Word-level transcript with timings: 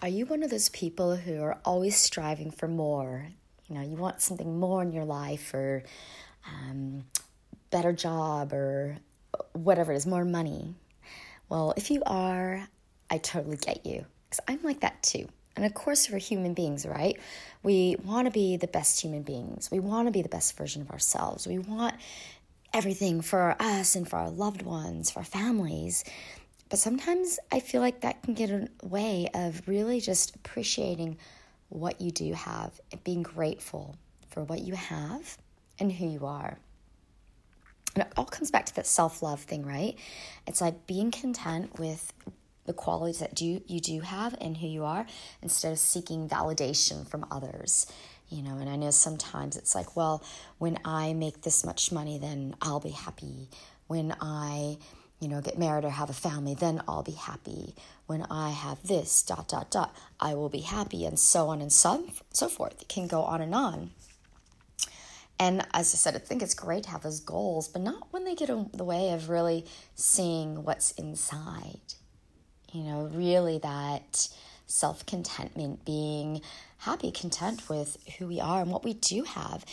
Are 0.00 0.08
you 0.08 0.26
one 0.26 0.44
of 0.44 0.50
those 0.50 0.68
people 0.68 1.16
who 1.16 1.42
are 1.42 1.58
always 1.64 1.96
striving 1.96 2.52
for 2.52 2.68
more? 2.68 3.26
You 3.68 3.74
know, 3.74 3.82
you 3.82 3.96
want 3.96 4.22
something 4.22 4.58
more 4.58 4.80
in 4.80 4.92
your 4.92 5.04
life 5.04 5.52
or 5.52 5.82
um, 6.46 7.04
better 7.70 7.92
job 7.92 8.52
or 8.52 8.98
whatever 9.54 9.92
it 9.92 9.96
is, 9.96 10.06
more 10.06 10.24
money. 10.24 10.74
Well, 11.48 11.74
if 11.76 11.90
you 11.90 12.02
are, 12.06 12.68
I 13.10 13.18
totally 13.18 13.56
get 13.56 13.84
you 13.84 14.04
because 14.28 14.40
I'm 14.46 14.62
like 14.62 14.80
that 14.80 15.02
too. 15.02 15.28
And 15.56 15.66
of 15.66 15.74
course, 15.74 16.08
we're 16.08 16.18
human 16.18 16.54
beings, 16.54 16.86
right? 16.86 17.18
We 17.64 17.96
want 18.04 18.26
to 18.26 18.30
be 18.30 18.56
the 18.56 18.68
best 18.68 19.00
human 19.00 19.22
beings. 19.22 19.68
We 19.72 19.80
want 19.80 20.06
to 20.06 20.12
be 20.12 20.22
the 20.22 20.28
best 20.28 20.56
version 20.56 20.82
of 20.82 20.90
ourselves. 20.92 21.48
We 21.48 21.58
want 21.58 21.96
everything 22.72 23.20
for 23.20 23.56
us 23.58 23.96
and 23.96 24.08
for 24.08 24.16
our 24.16 24.30
loved 24.30 24.62
ones, 24.62 25.10
for 25.10 25.20
our 25.20 25.24
families. 25.24 26.04
But 26.68 26.78
sometimes 26.78 27.38
I 27.50 27.60
feel 27.60 27.80
like 27.80 28.00
that 28.00 28.22
can 28.22 28.34
get 28.34 28.50
in 28.50 28.68
the 28.78 28.86
way 28.86 29.28
of 29.34 29.66
really 29.66 30.00
just 30.00 30.34
appreciating 30.36 31.16
what 31.68 32.00
you 32.00 32.10
do 32.10 32.32
have 32.34 32.80
and 32.92 33.02
being 33.04 33.22
grateful 33.22 33.96
for 34.28 34.44
what 34.44 34.60
you 34.60 34.74
have 34.74 35.38
and 35.78 35.90
who 35.90 36.08
you 36.08 36.26
are. 36.26 36.58
And 37.94 38.04
it 38.04 38.12
all 38.16 38.26
comes 38.26 38.50
back 38.50 38.66
to 38.66 38.74
that 38.76 38.86
self 38.86 39.22
love 39.22 39.40
thing, 39.40 39.64
right? 39.64 39.98
It's 40.46 40.60
like 40.60 40.86
being 40.86 41.10
content 41.10 41.78
with 41.78 42.12
the 42.68 42.74
qualities 42.74 43.20
that 43.20 43.34
do 43.34 43.62
you 43.66 43.80
do 43.80 44.00
have 44.00 44.36
and 44.40 44.56
who 44.58 44.66
you 44.66 44.84
are 44.84 45.06
instead 45.42 45.72
of 45.72 45.78
seeking 45.78 46.28
validation 46.28 47.08
from 47.08 47.24
others 47.30 47.86
you 48.28 48.42
know 48.42 48.58
and 48.58 48.68
i 48.68 48.76
know 48.76 48.90
sometimes 48.90 49.56
it's 49.56 49.74
like 49.74 49.96
well 49.96 50.22
when 50.58 50.78
i 50.84 51.14
make 51.14 51.40
this 51.40 51.64
much 51.64 51.90
money 51.90 52.18
then 52.18 52.54
i'll 52.60 52.78
be 52.78 52.90
happy 52.90 53.48
when 53.86 54.14
i 54.20 54.76
you 55.20 55.28
know 55.28 55.40
get 55.40 55.58
married 55.58 55.84
or 55.84 55.90
have 55.90 56.10
a 56.10 56.14
family 56.14 56.54
then 56.54 56.82
i'll 56.88 57.02
be 57.02 57.12
happy 57.12 57.74
when 58.06 58.22
i 58.30 58.50
have 58.50 58.82
this 58.86 59.22
dot 59.22 59.48
dot 59.48 59.70
dot 59.70 59.94
i 60.20 60.34
will 60.34 60.48
be 60.48 60.60
happy 60.60 61.04
and 61.04 61.18
so 61.18 61.48
on 61.48 61.60
and 61.60 61.72
so, 61.72 62.08
so 62.32 62.48
forth 62.48 62.80
it 62.80 62.88
can 62.88 63.06
go 63.06 63.22
on 63.22 63.40
and 63.40 63.54
on 63.54 63.90
and 65.40 65.64
as 65.72 65.94
I 65.94 65.96
said, 65.96 66.16
I 66.16 66.18
think 66.18 66.42
it's 66.42 66.54
great 66.54 66.84
to 66.84 66.90
have 66.90 67.02
those 67.02 67.20
goals, 67.20 67.68
but 67.68 67.82
not 67.82 68.08
when 68.10 68.24
they 68.24 68.34
get 68.34 68.50
in 68.50 68.70
the 68.74 68.84
way 68.84 69.12
of 69.12 69.28
really 69.28 69.66
seeing 69.94 70.64
what's 70.64 70.90
inside. 70.92 71.94
You 72.72 72.82
know, 72.82 73.10
really 73.12 73.58
that 73.58 74.28
self 74.66 75.06
contentment, 75.06 75.84
being 75.84 76.42
happy, 76.78 77.12
content 77.12 77.68
with 77.68 77.96
who 78.18 78.26
we 78.26 78.40
are 78.40 78.60
and 78.62 78.70
what 78.70 78.84
we 78.84 78.94
do 78.94 79.22
have. 79.22 79.64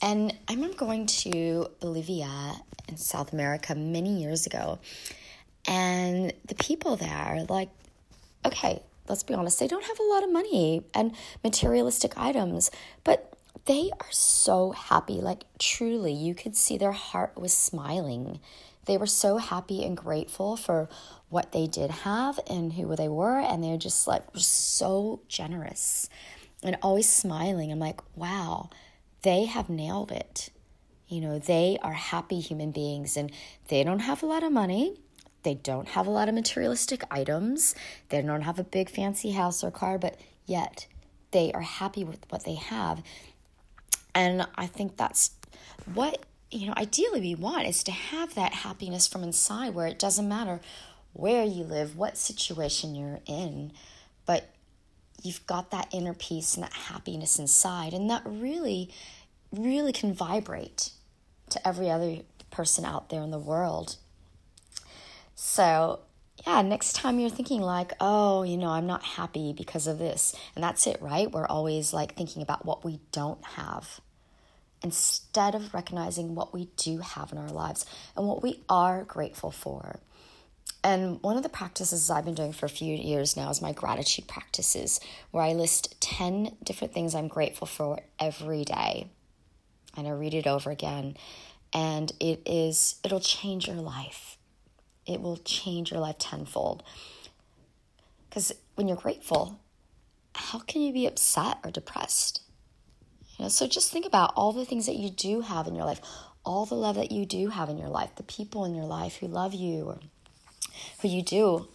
And 0.00 0.34
I 0.48 0.54
remember 0.54 0.76
going 0.76 1.06
to 1.06 1.68
Bolivia 1.80 2.54
in 2.88 2.96
South 2.96 3.32
America 3.32 3.74
many 3.74 4.22
years 4.22 4.46
ago, 4.46 4.78
and 5.66 6.32
the 6.46 6.54
people 6.54 6.96
there, 6.96 7.44
like, 7.48 7.68
okay, 8.44 8.82
let's 9.08 9.22
be 9.22 9.34
honest, 9.34 9.58
they 9.58 9.66
don't 9.66 9.84
have 9.84 9.98
a 9.98 10.04
lot 10.04 10.22
of 10.22 10.32
money 10.32 10.84
and 10.94 11.14
materialistic 11.42 12.16
items, 12.16 12.70
but 13.04 13.34
they 13.64 13.90
are 14.00 14.10
so 14.10 14.70
happy. 14.70 15.20
Like, 15.20 15.44
truly, 15.58 16.12
you 16.12 16.34
could 16.34 16.56
see 16.56 16.78
their 16.78 16.92
heart 16.92 17.36
was 17.36 17.52
smiling. 17.52 18.40
They 18.86 18.96
were 18.96 19.06
so 19.06 19.36
happy 19.36 19.84
and 19.84 19.96
grateful 19.96 20.56
for 20.56 20.88
what 21.28 21.52
they 21.52 21.66
did 21.66 21.90
have 21.90 22.40
and 22.48 22.72
who 22.72 22.96
they 22.96 23.08
were. 23.08 23.38
And 23.38 23.62
they're 23.62 23.76
just 23.76 24.06
like, 24.06 24.22
so 24.34 25.20
generous 25.28 26.08
and 26.62 26.78
always 26.80 27.08
smiling. 27.08 27.70
I'm 27.70 27.78
like, 27.78 28.00
wow, 28.16 28.70
they 29.22 29.44
have 29.44 29.68
nailed 29.68 30.12
it. 30.12 30.50
You 31.08 31.20
know, 31.20 31.38
they 31.38 31.78
are 31.82 31.94
happy 31.94 32.40
human 32.40 32.70
beings 32.70 33.16
and 33.16 33.32
they 33.68 33.82
don't 33.82 34.00
have 34.00 34.22
a 34.22 34.26
lot 34.26 34.42
of 34.42 34.52
money. 34.52 35.00
They 35.42 35.54
don't 35.54 35.88
have 35.88 36.06
a 36.06 36.10
lot 36.10 36.28
of 36.28 36.34
materialistic 36.34 37.02
items. 37.10 37.74
They 38.10 38.20
don't 38.20 38.42
have 38.42 38.58
a 38.58 38.64
big 38.64 38.90
fancy 38.90 39.30
house 39.30 39.64
or 39.64 39.70
car, 39.70 39.98
but 39.98 40.20
yet 40.46 40.86
they 41.30 41.52
are 41.52 41.62
happy 41.62 42.04
with 42.04 42.26
what 42.28 42.44
they 42.44 42.54
have. 42.54 43.02
And 44.14 44.46
I 44.56 44.66
think 44.66 44.96
that's 44.96 45.30
what, 45.94 46.26
you 46.50 46.66
know, 46.66 46.74
ideally 46.76 47.20
we 47.20 47.34
want 47.34 47.66
is 47.66 47.82
to 47.84 47.92
have 47.92 48.34
that 48.34 48.52
happiness 48.52 49.06
from 49.06 49.22
inside 49.22 49.74
where 49.74 49.86
it 49.86 49.98
doesn't 49.98 50.28
matter 50.28 50.60
where 51.12 51.44
you 51.44 51.64
live, 51.64 51.96
what 51.96 52.16
situation 52.16 52.94
you're 52.94 53.20
in, 53.26 53.72
but 54.26 54.50
you've 55.22 55.46
got 55.46 55.70
that 55.70 55.88
inner 55.92 56.14
peace 56.14 56.54
and 56.54 56.64
that 56.64 56.72
happiness 56.72 57.38
inside. 57.38 57.92
And 57.92 58.08
that 58.10 58.22
really, 58.24 58.90
really 59.52 59.92
can 59.92 60.12
vibrate 60.12 60.90
to 61.50 61.66
every 61.66 61.90
other 61.90 62.18
person 62.50 62.84
out 62.84 63.08
there 63.08 63.22
in 63.22 63.30
the 63.30 63.38
world. 63.38 63.96
So, 65.34 66.00
yeah, 66.46 66.62
next 66.62 66.94
time 66.94 67.18
you're 67.18 67.30
thinking, 67.30 67.60
like, 67.60 67.92
oh, 68.00 68.42
you 68.42 68.56
know, 68.56 68.70
I'm 68.70 68.86
not 68.86 69.02
happy 69.02 69.52
because 69.52 69.86
of 69.86 69.98
this. 69.98 70.34
And 70.54 70.62
that's 70.62 70.86
it, 70.86 71.00
right? 71.00 71.30
We're 71.30 71.46
always 71.46 71.92
like 71.92 72.14
thinking 72.14 72.42
about 72.42 72.64
what 72.64 72.84
we 72.84 73.00
don't 73.12 73.42
have 73.44 74.00
instead 74.82 75.54
of 75.54 75.74
recognizing 75.74 76.34
what 76.34 76.54
we 76.54 76.68
do 76.76 76.98
have 76.98 77.32
in 77.32 77.38
our 77.38 77.50
lives 77.50 77.84
and 78.16 78.26
what 78.26 78.42
we 78.42 78.62
are 78.68 79.02
grateful 79.04 79.50
for. 79.50 79.98
And 80.84 81.20
one 81.22 81.36
of 81.36 81.42
the 81.42 81.48
practices 81.48 82.08
I've 82.08 82.24
been 82.24 82.34
doing 82.34 82.52
for 82.52 82.66
a 82.66 82.70
few 82.70 82.94
years 82.94 83.36
now 83.36 83.50
is 83.50 83.60
my 83.60 83.72
gratitude 83.72 84.28
practices, 84.28 85.00
where 85.32 85.42
I 85.42 85.52
list 85.52 86.00
10 86.00 86.56
different 86.62 86.94
things 86.94 87.14
I'm 87.14 87.28
grateful 87.28 87.66
for 87.66 88.00
every 88.20 88.64
day. 88.64 89.08
And 89.96 90.06
I 90.06 90.10
read 90.10 90.34
it 90.34 90.46
over 90.46 90.70
again. 90.70 91.16
And 91.72 92.12
it 92.20 92.42
is, 92.46 93.00
it'll 93.04 93.20
change 93.20 93.66
your 93.66 93.76
life. 93.76 94.38
It 95.04 95.20
will 95.20 95.38
change 95.38 95.90
your 95.90 96.00
life 96.00 96.18
tenfold. 96.18 96.84
Because 98.28 98.52
when 98.76 98.86
you're 98.86 98.96
grateful, 98.96 99.58
how 100.34 100.60
can 100.60 100.82
you 100.82 100.92
be 100.92 101.06
upset 101.06 101.58
or 101.64 101.70
depressed? 101.70 102.42
You 103.36 103.44
know, 103.44 103.48
so 103.48 103.66
just 103.66 103.90
think 103.90 104.06
about 104.06 104.32
all 104.36 104.52
the 104.52 104.64
things 104.64 104.86
that 104.86 104.96
you 104.96 105.10
do 105.10 105.40
have 105.40 105.66
in 105.66 105.74
your 105.74 105.84
life, 105.84 106.00
all 106.44 106.66
the 106.66 106.74
love 106.74 106.96
that 106.96 107.10
you 107.10 107.26
do 107.26 107.48
have 107.48 107.68
in 107.68 107.78
your 107.78 107.88
life, 107.88 108.14
the 108.16 108.22
people 108.22 108.64
in 108.64 108.74
your 108.74 108.84
life 108.84 109.16
who 109.16 109.26
love 109.26 109.54
you 109.54 109.84
or 109.84 109.98
who 111.00 111.08
you 111.08 111.22
do 111.22 111.68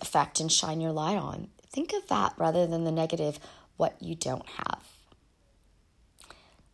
affect 0.00 0.40
and 0.40 0.50
shine 0.50 0.80
your 0.80 0.92
light 0.92 1.16
on. 1.16 1.48
Think 1.70 1.92
of 1.92 2.06
that 2.08 2.34
rather 2.36 2.66
than 2.66 2.84
the 2.84 2.92
negative, 2.92 3.38
what 3.76 3.96
you 4.00 4.14
don't 4.14 4.46
have. 4.46 4.82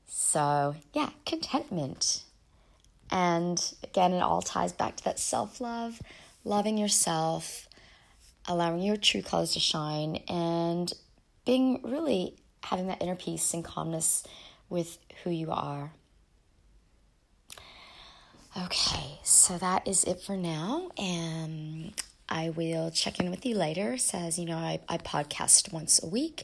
So, 0.06 0.76
yeah, 0.92 1.10
contentment. 1.26 2.22
And 3.10 3.60
again, 3.82 4.12
it 4.12 4.20
all 4.20 4.42
ties 4.42 4.72
back 4.72 4.96
to 4.96 5.04
that 5.04 5.18
self 5.18 5.60
love, 5.60 6.00
loving 6.44 6.78
yourself, 6.78 7.68
allowing 8.47 8.82
your 8.82 8.97
true 8.97 9.22
colors 9.22 9.52
to 9.54 9.60
shine, 9.60 10.16
and 10.28 10.92
being 11.44 11.80
really 11.82 12.36
having 12.62 12.86
that 12.88 13.02
inner 13.02 13.16
peace 13.16 13.52
and 13.54 13.64
calmness 13.64 14.22
with 14.68 14.98
who 15.24 15.30
you 15.30 15.50
are. 15.50 15.92
Okay, 18.56 19.21
so 19.22 19.59
that 19.59 19.87
is 19.87 20.03
it 20.05 20.21
for 20.21 20.37
now. 20.37 20.91
And 20.99 21.93
I 22.28 22.50
will 22.50 22.91
check 22.91 23.21
in 23.21 23.31
with 23.31 23.47
you 23.47 23.55
later. 23.55 23.97
says, 23.97 24.38
you 24.38 24.44
know, 24.47 24.56
I, 24.56 24.81
I 24.88 24.99
podcast 24.99 25.72
once 25.72 26.03
a 26.03 26.06
week. 26.09 26.43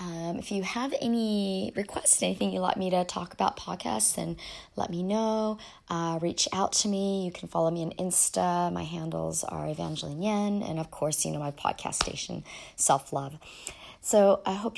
Um, 0.00 0.36
if 0.38 0.50
you 0.50 0.62
have 0.62 0.94
any 1.00 1.72
requests, 1.74 2.22
anything 2.22 2.52
you'd 2.52 2.60
like 2.60 2.76
me 2.76 2.90
to 2.90 3.04
talk 3.04 3.32
about 3.32 3.58
podcasts, 3.58 4.14
then 4.14 4.36
let 4.76 4.90
me 4.90 5.02
know. 5.02 5.58
Uh, 5.88 6.18
reach 6.20 6.48
out 6.52 6.72
to 6.74 6.88
me. 6.88 7.24
You 7.24 7.32
can 7.32 7.48
follow 7.48 7.70
me 7.70 7.82
on 7.82 7.92
Insta. 7.92 8.72
My 8.72 8.84
handles 8.84 9.44
are 9.44 9.68
Evangeline 9.68 10.22
Yen. 10.22 10.62
And 10.62 10.78
of 10.78 10.90
course, 10.90 11.24
you 11.24 11.32
know, 11.32 11.38
my 11.38 11.50
podcast 11.50 11.94
station, 11.94 12.44
Self 12.76 13.12
Love. 13.12 13.38
So 14.02 14.40
I 14.46 14.52
hope 14.52 14.72
you 14.72 14.74